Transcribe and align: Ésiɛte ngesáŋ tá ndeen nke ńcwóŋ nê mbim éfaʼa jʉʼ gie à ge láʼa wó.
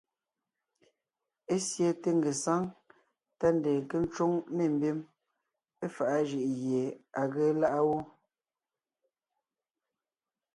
Ésiɛte 1.53 2.09
ngesáŋ 2.19 2.61
tá 3.39 3.47
ndeen 3.55 3.79
nke 3.83 3.95
ńcwóŋ 4.03 4.31
nê 4.55 4.65
mbim 4.75 4.97
éfaʼa 5.85 6.17
jʉʼ 6.29 6.47
gie 6.61 6.83
à 7.19 7.21
ge 7.33 7.45
láʼa 7.61 7.79
wó. 7.89 7.97